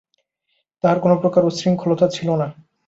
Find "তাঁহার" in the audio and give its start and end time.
0.83-0.97